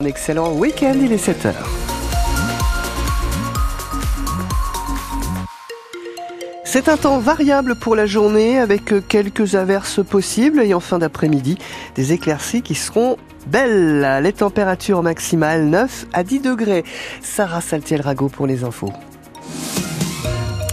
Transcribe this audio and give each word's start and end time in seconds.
Un 0.00 0.06
excellent 0.06 0.52
week-end, 0.52 0.94
il 1.02 1.12
est 1.12 1.16
7h. 1.16 1.54
C'est 6.64 6.88
un 6.88 6.96
temps 6.96 7.18
variable 7.18 7.74
pour 7.74 7.96
la 7.96 8.06
journée 8.06 8.60
avec 8.60 9.08
quelques 9.08 9.56
averses 9.56 9.98
possibles 10.06 10.60
et 10.60 10.72
en 10.72 10.78
fin 10.78 11.00
d'après-midi, 11.00 11.58
des 11.96 12.12
éclaircies 12.12 12.62
qui 12.62 12.76
seront 12.76 13.16
belles. 13.48 14.20
Les 14.22 14.32
températures 14.32 15.02
maximales 15.02 15.64
9 15.64 16.06
à 16.12 16.22
10 16.22 16.42
degrés. 16.42 16.84
Sarah 17.20 17.60
Saltiel-Rago 17.60 18.28
pour 18.28 18.46
les 18.46 18.62
infos. 18.62 18.92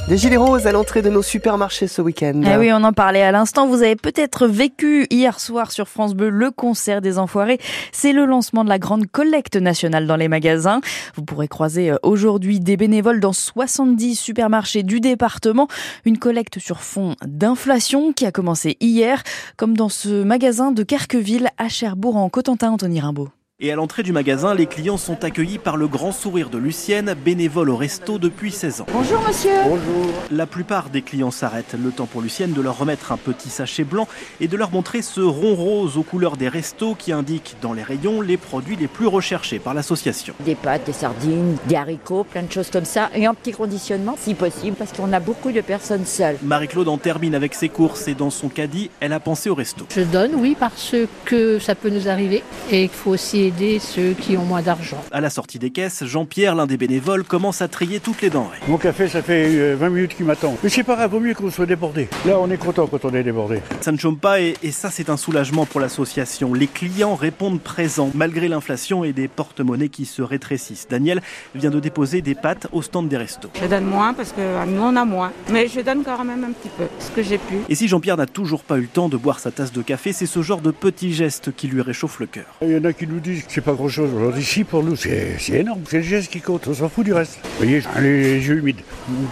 Des 0.08 0.18
gilets 0.18 0.38
roses 0.38 0.68
à 0.68 0.72
l'entrée 0.72 1.02
de 1.02 1.10
nos 1.10 1.24
supermarchés 1.24 1.88
ce 1.88 2.00
week-end. 2.00 2.40
Eh 2.46 2.58
oui, 2.58 2.70
on 2.72 2.84
en 2.84 2.94
parlait 2.94 3.24
à 3.24 3.32
l'instant. 3.32 3.66
Vous 3.66 3.82
avez 3.82 3.96
peut-être 3.96 4.46
vécu 4.46 5.08
hier 5.10 5.40
soir 5.40 5.72
sur 5.72 5.88
France 5.88 6.14
Bleu 6.14 6.30
le 6.30 6.52
concert 6.52 7.02
des 7.02 7.18
Enfoirés. 7.18 7.58
C'est 7.92 8.14
le 8.14 8.26
lancement 8.26 8.64
de 8.64 8.70
la 8.70 8.78
grande 8.78 9.08
collecte 9.08 9.56
nationale 9.56 10.06
dans 10.06 10.16
les 10.16 10.28
magasins. 10.28 10.80
Vous 11.16 11.24
pourrez 11.24 11.48
croiser 11.48 11.90
euh, 11.90 11.98
aujourd'hui 12.04 12.60
des 12.60 12.78
bénévoles 12.78 13.20
dans 13.20 13.34
70 13.34 14.16
supermarchés 14.16 14.84
du 14.84 15.00
département. 15.00 15.68
Une 16.06 16.20
collecte 16.20 16.60
sur 16.60 16.82
fond 16.82 17.16
d'inflation 17.26 18.14
qui 18.14 18.28
a 18.28 18.32
commencé 18.32 18.78
hier, 18.82 19.24
comme 19.58 19.76
dans 19.76 19.90
ce 19.90 20.22
magasin 20.22 20.72
de 20.72 20.84
Kerqueville 20.84 21.50
à 21.58 21.68
Cherbourg 21.68 22.18
en 22.18 22.30
Cotentin, 22.30 22.70
Anthony 22.70 23.00
Rimbaud. 23.00 23.30
Et 23.62 23.72
à 23.72 23.76
l'entrée 23.78 24.04
du 24.04 24.12
magasin, 24.12 24.54
les 24.54 24.66
clients 24.66 24.98
sont 24.98 25.24
accueillis 25.24 25.60
par 25.60 25.78
le 25.78 25.88
grand 25.88 26.12
sourire 26.12 26.50
de 26.50 26.58
Lucienne, 26.58 27.16
bénévole 27.24 27.70
au 27.70 27.78
resto 27.78 28.18
depuis 28.18 28.52
16 28.52 28.82
ans. 28.82 28.86
Bonjour 28.92 29.22
monsieur. 29.26 29.54
Bonjour. 29.64 30.12
La 30.30 30.46
plupart 30.46 30.90
des 30.90 31.02
clients 31.02 31.32
s'arrêtent. 31.32 31.74
Le 31.82 31.92
temps 31.92 32.06
pour 32.06 32.22
Lucienne 32.22 32.52
de 32.52 32.60
leur 32.60 32.78
remettre 32.78 33.14
un 33.14 33.18
petit 33.18 33.50
sachet 33.50 33.86
blanc 33.86 34.10
et 34.42 34.50
de 34.50 34.58
leur 34.58 34.72
montrer 34.72 35.02
ce 35.02 35.22
rond 35.22 35.56
rose 35.56 35.96
aux 35.96 36.04
couleurs 36.04 36.36
des 36.36 36.50
restos 36.50 36.96
qui 36.96 37.14
indique 37.14 37.56
dans 37.62 37.72
les 37.72 37.82
rayons 37.82 38.20
les 38.20 38.36
produits 38.36 38.76
les 38.76 38.90
plus 38.90 39.08
recherchés 39.08 39.60
par 39.60 39.74
l'association. 39.74 40.34
Des 40.42 40.56
pâtes, 40.56 40.86
des 40.86 40.92
sardines, 40.92 41.56
des 41.70 41.78
haricots, 41.78 42.26
plein 42.26 42.44
de 42.44 42.52
choses 42.52 42.70
comme 42.70 42.84
ça. 42.84 43.10
Et 43.16 43.26
en 43.26 43.34
petit 43.34 43.54
conditionnement 43.54 44.18
si 44.20 44.34
possible 44.34 44.76
parce 44.76 44.92
qu'on 44.92 45.14
a 45.14 45.22
beaucoup 45.22 45.54
de 45.54 45.62
personnes 45.62 46.06
seules. 46.06 46.36
Marie-Claude 46.44 46.90
en 46.90 46.98
termine 46.98 47.36
avec 47.36 47.56
ses 47.56 47.70
courses 47.70 48.10
et 48.10 48.16
dans 48.16 48.32
son 48.32 48.50
caddie, 48.50 48.92
elle 49.00 49.14
a 49.14 49.22
pensé 49.22 49.50
au 49.50 49.56
resto. 49.56 49.86
Je 49.96 50.02
donne, 50.02 50.36
oui, 50.36 50.58
parce 50.60 50.94
que 51.24 51.58
ça 51.60 51.74
peut 51.74 51.90
nous 51.90 52.10
arriver 52.10 52.44
et 52.70 52.84
il 52.84 52.90
faut 52.90 53.12
aussi 53.12 53.45
aider 53.48 53.80
ceux 53.80 54.14
qui 54.14 54.38
ont 54.38 54.46
moins 54.46 54.62
d'argent. 54.62 55.04
À 55.12 55.22
la 55.22 55.30
sortie 55.30 55.60
des 55.60 55.70
caisses, 55.70 56.04
Jean-Pierre, 56.06 56.56
l'un 56.56 56.68
des 56.68 56.78
bénévoles, 56.78 57.24
commence 57.24 57.62
à 57.62 57.68
trier 57.68 58.00
toutes 58.00 58.22
les 58.22 58.30
denrées. 58.30 58.58
Mon 58.68 58.78
café, 58.78 59.08
ça 59.08 59.22
fait 59.22 59.74
20 59.76 59.90
minutes 59.90 60.16
qu'il 60.16 60.26
m'attend. 60.26 60.58
Mais 60.64 60.70
c'est 60.70 60.84
pas 60.84 60.96
grave, 60.96 61.12
vaut 61.12 61.20
mieux 61.20 61.34
qu'on 61.34 61.52
soit 61.52 61.66
débordé. 61.66 62.08
Là, 62.26 62.40
on 62.40 62.50
est 62.50 62.58
content 62.58 62.88
quand 62.88 63.06
on 63.06 63.14
est 63.14 63.24
débordé. 63.24 63.62
Ça 63.82 63.92
ne 63.92 63.98
chôme 63.98 64.18
pas 64.18 64.42
et, 64.42 64.56
et 64.64 64.72
ça, 64.72 64.90
c'est 64.90 65.10
un 65.10 65.18
soulagement 65.18 65.66
pour 65.66 65.80
l'association. 65.80 66.54
Les 66.54 66.68
clients 66.68 67.16
répondent 67.16 67.62
présents, 67.62 68.12
malgré 68.14 68.48
l'inflation 68.48 69.04
et 69.04 69.14
des 69.14 69.28
porte-monnaies 69.28 69.90
qui 69.90 70.06
se 70.06 70.22
rétrécissent. 70.22 70.88
Daniel 70.90 71.22
vient 71.54 71.70
de 71.70 71.80
déposer 71.80 72.22
des 72.22 72.36
pâtes 72.36 72.68
au 72.72 72.82
stand 72.82 73.08
des 73.08 73.18
restos. 73.18 73.50
Je 73.62 73.68
donne 73.68 73.86
moins 73.86 74.14
parce 74.14 74.32
que 74.32 74.66
nous, 74.66 74.82
on 74.82 74.96
a 74.96 75.06
moins. 75.06 75.32
Mais 75.52 75.68
je 75.68 75.82
donne 75.82 76.04
quand 76.04 76.24
même 76.24 76.44
un 76.44 76.52
petit 76.52 76.70
peu, 76.78 76.86
ce 77.00 77.10
que 77.12 77.22
j'ai 77.24 77.38
pu. 77.38 77.56
Et 77.70 77.76
si 77.76 77.88
Jean-Pierre 77.88 78.18
n'a 78.18 78.26
toujours 78.26 78.64
pas 78.64 78.78
eu 78.78 78.82
le 78.82 78.88
temps 78.88 79.10
de 79.10 79.18
boire 79.18 79.40
sa 79.40 79.52
tasse 79.52 79.72
de 79.72 79.82
café, 79.82 80.14
c'est 80.14 80.26
ce 80.26 80.42
genre 80.42 80.62
de 80.62 80.72
petits 80.72 81.14
gestes 81.14 81.56
qui 81.56 81.68
lui 81.68 81.82
réchauffe 81.82 82.20
le 82.20 82.26
cœur. 82.26 82.46
Il 82.62 82.70
y 82.70 82.78
en 82.78 82.84
a 82.86 82.94
qui 82.94 83.08
nous 83.08 83.20
disent 83.20 83.35
c'est 83.48 83.62
pas 83.62 83.74
grand-chose. 83.74 84.10
Alors 84.16 84.38
ici, 84.38 84.64
pour 84.64 84.84
nous, 84.84 84.96
c'est 84.96 85.38
énorme. 85.50 85.82
C'est 85.88 85.98
le 85.98 86.04
geste 86.04 86.32
qui 86.32 86.42
compte. 86.42 86.68
On 86.68 86.74
s'en 86.74 86.90
fout 86.90 87.06
du 87.06 87.14
reste. 87.14 87.40
Vous 87.44 87.66
voyez, 87.66 87.82
les 88.02 88.48
yeux 88.48 88.58
humides. 88.58 88.82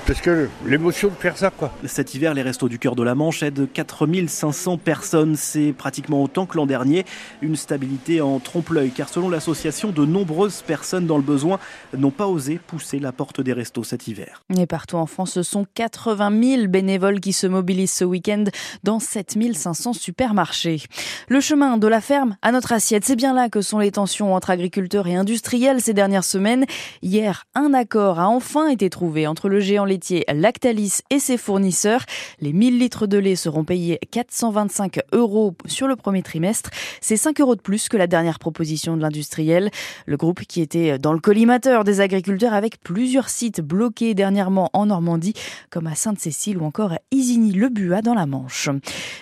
Parce 0.05 0.21
que 0.21 0.49
l'émotion 0.65 1.09
de 1.09 1.13
faire 1.13 1.37
ça, 1.37 1.49
quoi. 1.49 1.73
Cet 1.85 2.13
hiver, 2.13 2.33
les 2.33 2.41
restos 2.41 2.69
du 2.69 2.79
cœur 2.79 2.95
de 2.95 3.03
la 3.03 3.15
Manche 3.15 3.43
aident 3.43 3.67
4500 3.71 4.77
personnes. 4.77 5.35
C'est 5.35 5.73
pratiquement 5.77 6.23
autant 6.23 6.45
que 6.45 6.57
l'an 6.57 6.65
dernier. 6.65 7.05
Une 7.41 7.55
stabilité 7.55 8.21
en 8.21 8.39
trompe-l'œil, 8.39 8.91
car 8.91 9.09
selon 9.09 9.29
l'association, 9.29 9.91
de 9.91 10.05
nombreuses 10.05 10.61
personnes 10.61 11.05
dans 11.05 11.17
le 11.17 11.23
besoin 11.23 11.59
n'ont 11.97 12.11
pas 12.11 12.27
osé 12.27 12.59
pousser 12.65 12.99
la 12.99 13.11
porte 13.11 13.41
des 13.41 13.53
restos 13.53 13.83
cet 13.83 14.07
hiver. 14.07 14.43
Et 14.57 14.65
partout 14.65 14.97
en 14.97 15.05
France, 15.05 15.31
ce 15.31 15.43
sont 15.43 15.65
80 15.73 16.57
000 16.57 16.67
bénévoles 16.67 17.19
qui 17.19 17.33
se 17.33 17.47
mobilisent 17.47 17.93
ce 17.93 18.05
week-end 18.05 18.43
dans 18.83 18.99
7500 18.99 19.93
supermarchés. 19.93 20.81
Le 21.27 21.39
chemin 21.39 21.77
de 21.77 21.87
la 21.87 22.01
ferme 22.01 22.35
à 22.41 22.51
notre 22.51 22.71
assiette, 22.73 23.05
c'est 23.05 23.15
bien 23.15 23.33
là 23.33 23.49
que 23.49 23.61
sont 23.61 23.79
les 23.79 23.91
tensions 23.93 24.35
entre 24.35 24.49
agriculteurs 24.49 25.07
et 25.07 25.15
industriels 25.15 25.79
ces 25.79 25.93
dernières 25.93 26.25
semaines. 26.25 26.65
Hier, 27.01 27.45
un 27.55 27.73
accord 27.73 28.19
a 28.19 28.27
enfin 28.27 28.67
été 28.67 28.89
trouvé 28.89 29.25
entre 29.27 29.47
le 29.47 29.61
géant 29.61 29.85
laitier 29.85 30.25
Lactalis 30.33 30.99
et 31.09 31.19
ses 31.19 31.37
fournisseurs. 31.37 32.03
Les 32.41 32.51
1000 32.51 32.77
litres 32.77 33.07
de 33.07 33.17
lait 33.17 33.37
seront 33.37 33.63
payés 33.63 33.99
425 34.11 34.99
euros 35.13 35.53
sur 35.65 35.87
le 35.87 35.95
premier 35.95 36.23
trimestre. 36.23 36.71
C'est 36.99 37.17
5 37.17 37.39
euros 37.39 37.55
de 37.55 37.61
plus 37.61 37.87
que 37.87 37.95
la 37.95 38.07
dernière 38.07 38.39
proposition 38.39 38.97
de 38.97 39.01
l'industriel. 39.01 39.69
Le 40.05 40.17
groupe 40.17 40.41
qui 40.41 40.61
était 40.61 40.97
dans 40.97 41.13
le 41.13 41.19
collimateur 41.19 41.83
des 41.83 42.01
agriculteurs 42.01 42.53
avec 42.53 42.81
plusieurs 42.81 43.29
sites 43.29 43.61
bloqués 43.61 44.15
dernièrement 44.15 44.69
en 44.73 44.87
Normandie, 44.87 45.33
comme 45.69 45.87
à 45.87 45.95
Sainte-Cécile 45.95 46.57
ou 46.57 46.65
encore 46.65 46.93
à 46.93 46.99
Isigny-le-Buat 47.11 48.01
dans 48.01 48.15
la 48.15 48.25
Manche. 48.25 48.69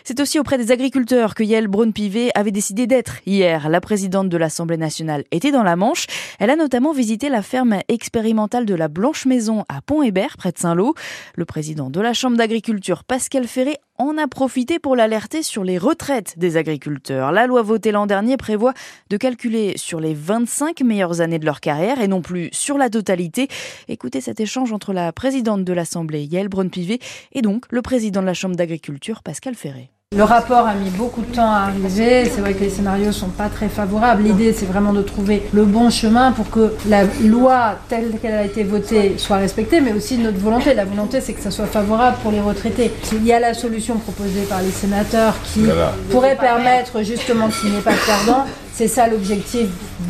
C'est 0.04 0.20
aussi 0.20 0.40
auprès 0.40 0.58
des 0.58 0.72
agriculteurs 0.72 1.36
que 1.36 1.44
Yael 1.44 1.68
Braun-Pivet 1.68 2.32
avait 2.36 2.52
décidé 2.52 2.88
d'être 2.88 3.18
hier. 3.26 3.70
La 3.70 3.82
présidente 3.82 4.30
de 4.30 4.38
l'Assemblée 4.38 4.61
nationale 4.66 5.24
était 5.32 5.52
dans 5.52 5.64
la 5.64 5.76
Manche. 5.76 6.06
Elle 6.40 6.50
a 6.50 6.56
notamment 6.56 6.94
visité 6.94 7.30
la 7.30 7.42
ferme 7.42 7.80
expérimentale 7.88 8.66
de 8.66 8.76
la 8.76 8.88
Blanche 8.88 9.26
Maison 9.26 9.66
à 9.70 9.82
Pont-Hébert, 9.82 10.38
près 10.38 10.52
de 10.52 10.58
Saint-Lô. 10.58 10.96
Le 11.36 11.46
président 11.46 11.90
de 11.90 12.00
la 12.00 12.14
Chambre 12.14 12.38
d'agriculture, 12.38 13.04
Pascal 13.04 13.48
Ferré, 13.48 13.78
en 13.98 14.18
a 14.18 14.28
profité 14.28 14.80
pour 14.80 14.96
l'alerter 14.96 15.44
sur 15.44 15.64
les 15.64 15.78
retraites 15.78 16.38
des 16.38 16.58
agriculteurs. 16.58 17.32
La 17.32 17.46
loi 17.46 17.62
votée 17.62 17.92
l'an 17.92 18.08
dernier 18.08 18.38
prévoit 18.38 18.74
de 19.10 19.18
calculer 19.18 19.74
sur 19.78 20.00
les 20.00 20.14
25 20.14 20.82
meilleures 20.82 21.22
années 21.22 21.40
de 21.40 21.46
leur 21.46 21.60
carrière 21.60 22.02
et 22.02 22.08
non 22.08 22.22
plus 22.22 22.50
sur 22.52 22.78
la 22.78 22.90
totalité. 22.90 23.48
Écoutez 23.88 24.22
cet 24.22 24.40
échange 24.40 24.74
entre 24.74 24.94
la 24.94 25.12
présidente 25.12 25.64
de 25.64 25.74
l'Assemblée, 25.74 26.24
Yael 26.24 26.50
Braun-Pivet, 26.50 27.00
et 27.34 27.42
donc 27.42 27.66
le 27.70 27.82
président 27.82 28.22
de 28.22 28.28
la 28.28 28.34
Chambre 28.34 28.56
d'agriculture, 28.56 29.22
Pascal 29.24 29.56
Ferré. 29.56 29.92
Le 30.14 30.26
rapport 30.26 30.68
a 30.68 30.74
mis 30.74 30.90
beaucoup 30.90 31.22
de 31.22 31.34
temps 31.34 31.50
à 31.50 31.60
arriver. 31.70 32.26
C'est 32.26 32.42
vrai 32.42 32.54
que 32.54 32.60
les 32.60 32.70
scénarios 32.70 33.14
sont 33.14 33.30
pas 33.30 33.48
très 33.48 33.70
favorables. 33.70 34.24
L'idée, 34.24 34.52
c'est 34.52 34.66
vraiment 34.66 34.92
de 34.92 35.02
trouver 35.02 35.42
le 35.54 35.64
bon 35.64 35.90
chemin 35.90 36.34
pour 36.34 36.50
que 36.50 36.74
la 36.90 37.06
loi 37.24 37.76
telle 37.88 38.12
qu'elle 38.22 38.34
a 38.34 38.44
été 38.44 38.66
votée 38.66 39.14
soit 39.18 39.38
respectée, 39.38 39.80
mais 39.80 39.94
aussi 39.94 40.18
notre 40.18 40.38
volonté. 40.38 40.74
La 40.74 40.84
volonté, 40.84 41.22
c'est 41.22 41.32
que 41.32 41.42
ça 41.42 41.50
soit 41.50 41.66
favorable 41.66 42.18
pour 42.22 42.34
les 42.34 42.42
retraités. 42.42 42.92
Il 43.14 43.26
y 43.26 43.32
a 43.32 43.40
la 43.40 43.54
solution 43.54 44.00
proposée 44.00 44.42
par 44.50 44.62
les 44.62 44.72
sénateurs 44.72 45.34
qui 45.46 45.64
pourrait 46.10 46.36
permettre 46.36 47.04
justement 47.04 47.48
qu'il 47.48 47.72
n'y 47.72 47.78
ait 47.78 47.82
pas 47.82 47.94
de 47.94 48.06
perdants. 48.06 48.46
C'est 48.82 48.88
ça 48.88 49.08
l'objectif 49.08 49.68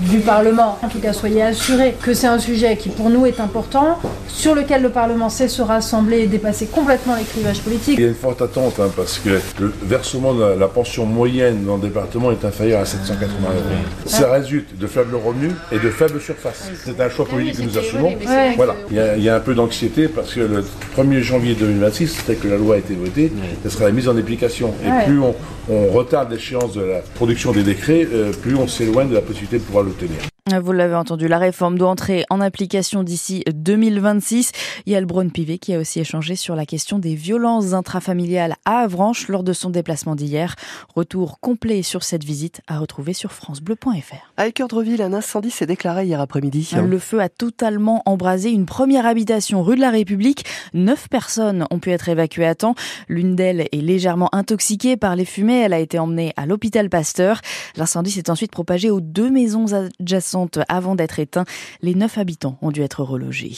du 0.10 0.20
Parlement. 0.20 0.80
En 0.82 0.88
tout 0.88 1.00
cas, 1.00 1.12
soyez 1.12 1.42
assurés 1.42 1.94
que 2.02 2.14
c'est 2.14 2.28
un 2.28 2.40
sujet 2.40 2.78
qui 2.78 2.88
pour 2.88 3.10
nous 3.10 3.26
est 3.26 3.42
important, 3.42 4.00
sur 4.30 4.56
lequel 4.56 4.82
le 4.82 4.88
Parlement 4.88 5.28
sait 5.28 5.50
se 5.50 5.62
rassembler 5.62 6.20
et 6.20 6.28
dépasser 6.28 6.68
complètement 6.68 7.18
les 7.18 7.26
clivages 7.26 7.60
politiques. 7.60 7.96
Il 7.98 8.02
y 8.02 8.06
a 8.06 8.08
une 8.08 8.16
forte 8.16 8.42
attente 8.42 8.80
hein, 8.80 8.90
parce 8.96 9.20
que 9.20 9.42
le 9.60 9.74
versement 9.84 10.34
de 10.34 10.58
la, 10.58 10.68
pension 10.70 11.06
moyenne 11.06 11.66
dans 11.66 11.76
le 11.76 11.82
département 11.82 12.32
est 12.32 12.46
inférieur 12.46 12.80
à 12.80 12.86
780 12.86 13.28
euros. 13.44 13.62
Ça 14.06 14.32
résulte 14.32 14.78
de 14.78 14.88
faibles 14.88 15.16
revenus 15.16 15.52
et 15.74 15.80
de 15.80 15.90
faibles 15.90 16.22
surfaces. 16.22 16.72
C'est 16.86 16.98
un 17.02 17.10
choix 17.10 17.26
politique 17.26 17.58
que 17.58 17.64
nous 17.64 17.78
assumons. 17.78 18.14
Voilà. 18.56 18.76
Il 18.90 18.96
y, 18.96 19.00
a, 19.02 19.18
il 19.18 19.24
y, 19.24 19.28
a, 19.28 19.36
un 19.36 19.42
peu 19.42 19.54
d'anxiété 19.54 20.08
parce 20.08 20.34
que 20.34 20.40
le 20.40 20.64
1er 20.98 21.20
janvier 21.20 21.56
2026, 21.56 22.08
c'était 22.08 22.36
que 22.36 22.48
la 22.48 22.56
loi 22.56 22.76
a 22.76 22.78
été 22.78 22.94
votée, 22.94 23.34
ce 23.66 23.70
sera 23.70 23.84
la 23.84 23.92
mise 23.92 24.08
en 24.08 24.16
application. 24.16 24.74
Et 24.86 25.06
plus 25.06 25.20
on, 25.20 25.36
on 25.70 25.88
retarde 25.88 26.32
l'échéance 26.32 26.74
de 26.74 26.82
la 26.82 27.00
production 27.16 27.52
des 27.52 27.64
décrets, 27.64 28.08
euh, 28.12 28.32
plus 28.32 28.56
on 28.56 28.61
s'éloigne 28.68 29.10
de 29.10 29.16
la 29.16 29.22
possibilité 29.22 29.60
de 29.60 29.64
pouvoir 29.64 29.84
l'obtenir. 29.84 30.31
Vous 30.50 30.72
l'avez 30.72 30.96
entendu, 30.96 31.28
la 31.28 31.38
réforme 31.38 31.78
doit 31.78 31.92
entrer 31.92 32.26
en 32.32 32.42
application 32.42 33.04
d'ici 33.04 33.44
2026. 33.54 34.52
Il 34.88 34.92
y 34.92 34.96
a 34.96 35.00
le 35.00 35.06
Braun-Pivet 35.06 35.60
qui 35.60 35.72
a 35.76 35.78
aussi 35.78 36.00
échangé 36.00 36.36
sur 36.36 36.56
la 36.56 36.66
question 36.66 36.98
des 36.98 37.14
violences 37.14 37.74
intrafamiliales 37.74 38.56
à 38.66 38.80
Avranches 38.80 39.28
lors 39.28 39.44
de 39.44 39.54
son 39.54 39.70
déplacement 39.70 40.16
d'hier. 40.16 40.56
Retour 40.96 41.40
complet 41.42 41.84
sur 41.84 42.02
cette 42.02 42.24
visite 42.24 42.62
à 42.66 42.80
retrouver 42.80 43.14
sur 43.14 43.32
francebleu.fr. 43.34 44.34
À 44.36 44.48
Équeurdreville, 44.48 45.04
un 45.04 45.14
incendie 45.14 45.52
s'est 45.52 45.68
déclaré 45.68 46.08
hier 46.08 46.20
après-midi. 46.20 46.72
Le 46.76 46.98
feu 46.98 47.22
a 47.22 47.30
totalement 47.30 48.02
embrasé 48.08 48.50
une 48.50 48.66
première 48.66 49.06
habitation 49.06 49.62
rue 49.62 49.76
de 49.76 49.82
la 49.82 49.92
République. 49.92 50.46
Neuf 50.74 51.08
personnes 51.08 51.68
ont 51.70 51.78
pu 51.78 51.92
être 51.92 52.10
évacuées 52.10 52.48
à 52.48 52.56
temps. 52.56 52.74
L'une 53.08 53.36
d'elles 53.36 53.68
est 53.72 53.82
légèrement 53.82 54.34
intoxiquée 54.34 54.98
par 54.98 55.16
les 55.16 55.26
fumées. 55.26 55.62
Elle 55.62 55.74
a 55.74 55.80
été 55.80 56.00
emmenée 56.00 56.34
à 56.36 56.48
l'hôpital 56.48 56.90
Pasteur. 56.90 57.42
L'incendie 57.76 58.10
s'est 58.10 58.32
ensuite 58.32 58.52
propagé 58.52 58.90
aux 58.90 59.02
deux 59.02 59.30
maisons 59.30 59.68
adjacentes 59.72 60.31
avant 60.68 60.96
d'être 60.96 61.20
éteint. 61.20 61.46
Les 61.82 61.96
neuf 61.96 62.18
habitants 62.18 62.58
ont 62.62 62.72
dû 62.72 62.82
être 62.82 63.04
relogés. 63.04 63.52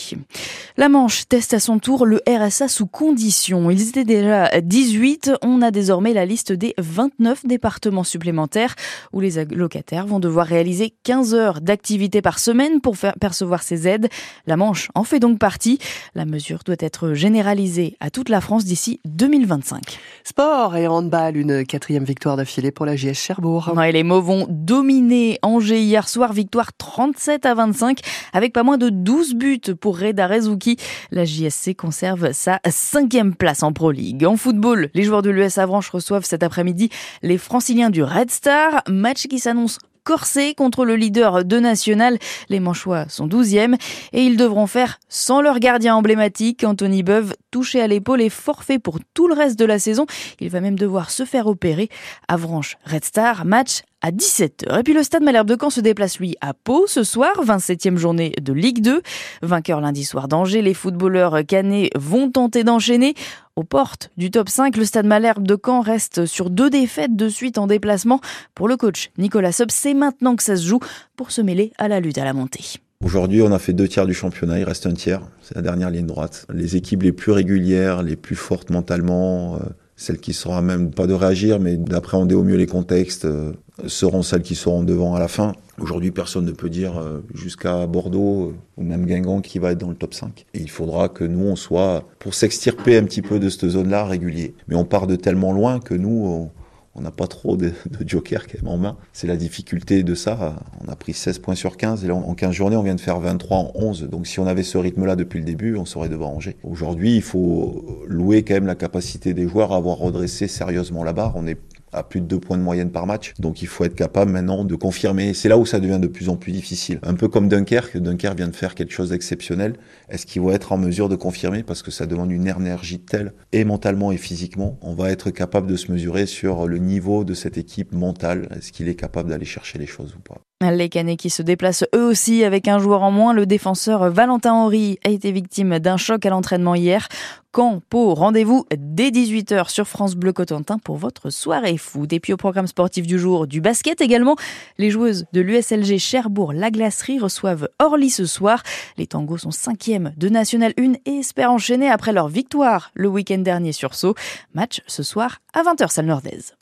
La 0.78 0.90
Manche 0.90 1.28
teste 1.28 1.54
à 1.54 1.60
son 1.60 1.80
tour 1.80 2.06
le 2.06 2.22
RSA 2.28 2.68
sous 2.68 2.88
condition. 2.88 3.70
Ils 3.70 3.90
étaient 3.90 4.06
déjà 4.06 4.62
18. 4.62 5.32
On 5.42 5.62
a 5.62 5.72
désormais 5.72 6.14
la 6.14 6.26
liste 6.26 6.52
des 6.52 6.74
29 6.78 7.46
départements 7.46 8.04
supplémentaires 8.04 8.76
où 9.12 9.20
les 9.20 9.46
locataires 9.46 10.08
vont 10.08 10.20
devoir 10.20 10.48
réaliser 10.48 10.94
15 11.04 11.34
heures 11.34 11.62
d'activité 11.62 12.22
par 12.22 12.40
semaine 12.40 12.82
pour 12.82 12.98
faire 12.98 13.14
percevoir 13.20 13.64
ces 13.64 13.88
aides. 13.88 14.10
La 14.48 14.58
Manche 14.58 14.90
en 14.96 15.04
fait 15.04 15.20
donc 15.20 15.40
partie. 15.40 15.80
La 16.16 16.26
mesure 16.26 16.60
doit 16.66 16.76
être 16.80 17.14
généralisée 17.14 17.98
à 18.00 18.10
toute 18.10 18.30
la 18.30 18.42
France 18.42 18.66
d'ici 18.66 19.00
2025. 19.06 20.00
Sport 20.24 20.76
et 20.76 20.88
handball, 20.88 21.38
une 21.38 21.66
quatrième 21.66 22.04
victoire 22.04 22.38
d'affilée 22.38 22.72
pour 22.72 22.86
la 22.86 22.96
JS 22.96 23.14
Cherbourg. 23.14 23.74
Les 23.92 24.04
mots 24.04 24.22
vont 24.22 24.48
dominer 24.50 25.38
Angers 25.42 25.82
hier 25.82 26.08
soir. 26.10 26.34
Victoire 26.34 26.63
victoire 26.64 26.74
37 26.78 27.46
à 27.46 27.54
25 27.56 28.00
avec 28.34 28.54
pas 28.54 28.64
moins 28.64 28.78
de 28.78 28.90
12 28.90 29.36
buts 29.36 29.76
pour 29.80 30.00
Reda 30.00 30.28
Rezuki. 30.28 30.78
La 31.12 31.26
JSC 31.26 31.76
conserve 31.76 32.32
sa 32.32 32.60
cinquième 32.70 33.36
place 33.36 33.64
en 33.64 33.74
Pro 33.74 33.92
League. 33.92 34.26
En 34.26 34.38
football, 34.38 34.90
les 34.94 35.04
joueurs 35.04 35.22
de 35.22 35.30
l'US 35.30 35.58
Avranches 35.58 35.90
reçoivent 35.90 36.26
cet 36.26 36.44
après-midi 36.44 36.90
les 37.22 37.38
franciliens 37.38 37.90
du 37.90 38.04
Red 38.04 38.32
Star, 38.32 38.84
match 38.88 39.28
qui 39.28 39.40
s'annonce 39.40 39.80
corsé 40.04 40.54
contre 40.54 40.86
le 40.86 40.96
leader 40.96 41.46
de 41.46 41.60
National. 41.60 42.18
Les 42.50 42.60
Manchois 42.60 43.08
sont 43.08 43.28
12e 43.28 43.76
et 44.12 44.24
ils 44.24 44.38
devront 44.38 44.68
faire 44.68 45.00
sans 45.10 45.42
leur 45.42 45.60
gardien 45.60 45.96
emblématique, 45.96 46.64
Anthony 46.64 47.04
Beuve, 47.04 47.34
touché 47.52 47.82
à 47.82 47.88
l'épaule 47.88 48.22
et 48.22 48.30
forfait 48.30 48.80
pour 48.80 49.00
tout 49.14 49.28
le 49.28 49.34
reste 49.34 49.58
de 49.58 49.66
la 49.66 49.80
saison. 49.80 50.06
Il 50.40 50.50
va 50.50 50.62
même 50.62 50.78
devoir 50.78 51.10
se 51.10 51.24
faire 51.26 51.48
opérer. 51.48 51.90
Avranches 52.28 52.78
Red 52.86 53.06
Star, 53.06 53.46
match 53.46 53.82
à 54.04 54.12
17h. 54.12 54.80
Et 54.80 54.84
puis 54.84 54.94
le 54.94 55.02
Stade 55.02 55.24
Malherbe 55.24 55.48
de 55.48 55.58
Caen 55.60 55.70
se 55.70 55.82
déplace 55.82 56.20
lui 56.20 56.36
à 56.42 56.54
Pau 56.54 56.86
ce 56.88 57.04
soir, 57.04 57.32
27e 57.44 57.98
journée 57.98 58.34
de 58.40 58.54
Ligue 58.54 58.82
2. 58.82 59.02
Vainqueur 59.42 59.82
lundi 59.82 60.04
soir 60.04 60.28
d'Angers, 60.28 60.62
les 60.62 60.74
footballeurs 60.74 61.46
canets 61.48 61.90
vont 61.96 62.30
tenter 62.30 62.64
d'enchaîner. 62.64 63.16
Aux 63.56 63.64
portes 63.64 64.12
du 64.18 64.30
top 64.30 64.50
5, 64.50 64.76
le 64.78 64.84
Stade 64.86 65.06
Malherbe 65.06 65.48
de 65.48 65.58
Caen 65.64 65.82
reste 65.82 66.26
sur 66.26 66.50
deux 66.50 66.70
défaites 66.70 67.16
de 67.16 67.30
suite 67.30 67.58
en 67.58 67.66
déplacement. 67.66 68.20
Pour 68.56 68.68
le 68.68 68.78
coach 68.78 69.10
Nicolas 69.18 69.52
Sob, 69.52 69.70
c'est 69.72 69.94
maintenant 69.94 70.36
que 70.36 70.44
ça 70.44 70.58
se 70.58 70.68
joue 70.68 70.80
pour 71.16 71.32
se 71.32 71.42
mêler 71.42 71.72
à 71.78 71.88
la 71.88 72.00
lutte 72.00 72.18
à 72.18 72.26
la 72.26 72.34
montée. 72.34 72.80
Aujourd'hui, 73.04 73.42
on 73.42 73.52
a 73.52 73.60
fait 73.60 73.74
deux 73.74 73.88
tiers 73.88 74.06
du 74.06 74.14
championnat, 74.14 74.60
il 74.60 74.64
reste 74.64 74.86
un 74.88 74.94
tiers, 74.94 75.22
c'est 75.42 75.56
la 75.56 75.62
dernière 75.62 75.90
ligne 75.90 76.06
droite. 76.06 76.46
Les 76.54 76.78
équipes 76.78 77.04
les 77.04 77.12
plus 77.12 77.32
régulières, 77.32 78.02
les 78.02 78.16
plus 78.16 78.36
fortes 78.36 78.70
mentalement, 78.70 79.56
euh, 79.56 79.60
celles 79.96 80.20
qui 80.20 80.34
seront 80.34 80.62
même 80.62 80.92
pas 80.92 81.06
de 81.06 81.14
réagir, 81.14 81.60
mais 81.60 81.76
d'appréhender 81.76 82.34
au 82.34 82.44
mieux 82.44 82.56
les 82.56 82.66
contextes, 82.66 83.26
euh, 83.26 83.52
seront 83.88 84.22
celles 84.22 84.42
qui 84.42 84.56
seront 84.56 84.84
devant 84.84 85.16
à 85.16 85.20
la 85.20 85.28
fin. 85.28 85.54
Aujourd'hui, 85.80 86.12
personne 86.12 86.46
ne 86.46 86.52
peut 86.52 86.70
dire 86.70 86.98
euh, 86.98 87.24
jusqu'à 87.34 87.88
Bordeaux 87.88 88.50
euh, 88.50 88.56
ou 88.78 88.84
même 88.84 89.06
Guingamp 89.06 89.42
qui 89.42 89.58
va 89.60 89.72
être 89.72 89.80
dans 89.80 89.90
le 89.90 89.96
top 89.96 90.14
5. 90.14 90.46
Et 90.54 90.60
il 90.60 90.70
faudra 90.70 91.10
que 91.10 91.24
nous, 91.24 91.46
on 91.46 91.56
soit, 91.56 92.04
pour 92.20 92.36
s'extirper 92.36 92.98
un 92.98 93.04
petit 93.04 93.22
peu 93.22 93.40
de 93.40 93.50
cette 93.50 93.68
zone-là, 93.68 94.06
régulier. 94.06 94.54
Mais 94.68 94.76
on 94.76 94.86
part 94.86 95.08
de 95.08 95.16
tellement 95.16 95.52
loin 95.52 95.80
que 95.80 95.96
nous, 95.96 96.26
on, 96.26 96.52
on 96.96 97.02
n'a 97.02 97.12
pas 97.12 97.26
trop 97.26 97.58
de, 97.58 97.70
de 97.90 98.08
joker 98.08 98.46
quand 98.46 98.62
même 98.62 98.72
en 98.72 98.78
main. 98.78 98.98
C'est 99.14 99.28
la 99.28 99.36
difficulté 99.36 100.04
de 100.04 100.14
ça. 100.14 100.56
On 100.86 100.92
a 100.92 100.96
pris 100.96 101.14
16 101.14 101.40
points 101.40 101.56
sur 101.56 101.76
15 101.76 102.06
et 102.06 102.08
là, 102.08 102.16
en 102.16 102.36
15 102.36 102.52
journées, 102.52 102.76
on 102.76 102.84
vient 102.84 102.96
de 102.96 103.02
faire 103.02 103.20
23 103.20 103.58
en 103.58 103.72
11. 103.74 104.10
Donc 104.10 104.28
si 104.28 104.40
on 104.40 104.46
avait 104.46 104.64
ce 104.64 104.78
rythme-là 104.78 105.16
depuis 105.16 105.40
le 105.40 105.46
début, 105.46 105.76
on 105.76 105.86
serait 105.86 106.10
devant 106.10 106.36
Angers. 106.36 106.56
Aujourd'hui, 106.64 107.16
il 107.16 107.24
faut 107.24 108.04
louer 108.08 108.44
quand 108.44 108.54
même 108.54 108.68
la 108.68 108.76
capacité 108.76 109.34
des 109.34 109.48
joueurs 109.48 109.74
à 109.74 109.78
avoir 109.78 109.98
redressé 109.98 110.48
sérieusement 110.48 111.04
la 111.04 111.14
barre. 111.14 111.34
On 111.36 111.48
est 111.48 111.58
à 111.94 112.04
plus 112.04 112.22
de 112.22 112.26
deux 112.26 112.40
points 112.40 112.58
de 112.58 112.64
moyenne 112.64 112.92
par 112.92 113.06
match. 113.06 113.34
Donc 113.40 113.62
il 113.62 113.68
faut 113.68 113.84
être 113.84 113.96
capable 113.96 114.32
maintenant 114.32 114.66
de 114.66 114.76
confirmer. 114.76 115.34
C'est 115.34 115.50
là 115.50 115.58
où 115.58 115.66
ça 115.66 115.80
devient 115.80 116.00
de 116.00 116.08
plus 116.08 116.30
en 116.30 116.36
plus 116.36 116.52
difficile. 116.52 117.00
Un 117.04 117.14
peu 117.14 117.28
comme 117.28 117.48
Dunkerque. 117.48 117.98
Dunkerque 117.98 118.38
vient 118.38 118.48
de 118.48 118.56
faire 118.56 118.76
quelque 118.76 118.94
chose 118.94 119.10
d'exceptionnel. 119.10 119.76
Est-ce 120.10 120.26
qu'ils 120.26 120.42
vont 120.42 120.52
être 120.52 120.72
en 120.72 120.78
mesure 120.78 121.10
de 121.10 121.16
confirmer? 121.16 121.64
Parce 121.64 121.82
que 121.82 121.92
ça 121.92 122.06
demande 122.06 122.32
une 122.32 122.48
énergie 122.48 123.00
telle, 123.00 123.34
et 123.52 123.64
mentalement 123.66 124.12
et 124.12 124.18
physiquement. 124.18 124.78
On 124.82 124.94
va 124.94 125.12
être 125.12 125.32
capable 125.32 125.68
de 125.68 125.76
se 125.76 125.92
mesurer 125.92 126.26
sur 126.26 126.68
le 126.68 126.78
niveau 126.78 127.24
de 127.24 127.34
cette 127.34 127.58
équipe 127.58 127.94
mentale. 127.94 128.48
Est-ce 128.56 128.72
qu'il 128.72 128.88
est 128.88 128.96
capable 128.96 129.30
d'aller 129.30 129.46
chercher 129.46 129.80
les 129.80 129.88
choses 129.88 130.16
ou 130.16 130.20
pas? 130.20 130.42
Les 130.72 130.90
Canets 130.90 131.18
qui 131.18 131.30
se 131.30 131.42
déplacent 131.42 131.86
eux 131.96 132.06
aussi 132.06 132.44
avec 132.44 132.68
un 132.68 132.80
joueur 132.80 133.04
en 133.04 133.12
moins. 133.12 133.34
Le 133.34 133.46
défenseur 133.46 134.10
Valentin 134.10 134.54
Henry 134.54 135.00
a 135.06 135.10
été 135.10 135.32
victime 135.32 135.80
d'un 135.80 135.98
choc 135.98 136.26
à 136.26 136.30
l'entraînement 136.30 136.76
hier. 136.76 137.08
Caen, 137.56 137.82
Pau, 137.88 138.16
rendez-vous 138.16 138.66
dès 138.76 139.10
18h 139.10 139.70
sur 139.70 139.88
France 139.88 140.16
Bleu 140.16 140.34
Cotentin 140.34 140.80
pour 140.80 140.98
votre 140.98 141.30
soirée 141.30 141.78
foot. 141.78 142.12
Et 142.12 142.20
puis 142.20 142.34
au 142.34 142.38
programme 142.38 142.66
sportif 142.66 143.06
du 143.06 143.20
jour, 143.20 143.46
du 143.46 143.62
basket 143.62 144.02
également. 144.02 144.36
Les 144.78 144.90
joueuses 144.90 145.26
de 145.34 145.42
l'USLG 145.42 146.00
Cherbourg-La 146.00 146.72
Glacerie 146.72 147.20
reçoivent 147.20 147.70
Orly 147.80 148.10
ce 148.10 148.26
soir. 148.26 148.64
Les 148.98 149.06
tangos 149.06 149.38
sont 149.38 149.52
cinquièmes 149.52 150.14
de 150.18 150.30
National 150.30 150.74
1 150.80 150.94
et 151.06 151.20
espèrent 151.20 151.52
enchaîner 151.52 151.90
après 151.90 152.12
leur 152.12 152.28
victoire 152.28 152.92
le 152.96 153.08
week-end 153.08 153.40
dernier 153.40 153.72
sur 153.72 153.94
Sceaux. 153.94 154.16
Match 154.56 154.82
ce 154.88 155.04
soir 155.04 155.40
à 155.54 155.62
20h, 155.62 155.90
salle 155.90 156.08
Nordaise. 156.08 156.56